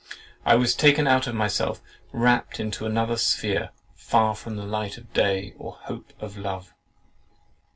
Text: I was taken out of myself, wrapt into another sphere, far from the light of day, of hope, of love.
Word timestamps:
I 0.47 0.55
was 0.55 0.73
taken 0.73 1.05
out 1.05 1.27
of 1.27 1.35
myself, 1.35 1.79
wrapt 2.11 2.59
into 2.59 2.87
another 2.87 3.17
sphere, 3.17 3.69
far 3.93 4.33
from 4.35 4.55
the 4.55 4.65
light 4.65 4.97
of 4.97 5.13
day, 5.13 5.53
of 5.59 5.75
hope, 5.81 6.13
of 6.19 6.37
love. 6.39 6.73